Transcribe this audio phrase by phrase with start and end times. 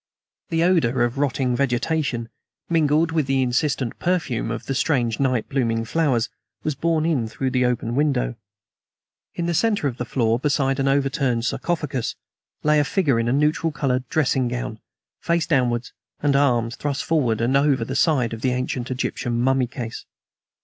[0.49, 2.29] The odor of rotting vegetation,
[2.71, 6.27] mingled with the insistent perfume of the strange night blooming flowers,
[6.63, 8.33] was borne in through the open window.
[9.35, 12.15] In the center of the floor, beside an overturned sarcophagus,
[12.63, 14.79] lay a figure in a neutral colored dressing gown,
[15.19, 19.67] face downwards, and arms thrust forward and over the side of the ancient Egyptian mummy
[19.67, 20.07] case.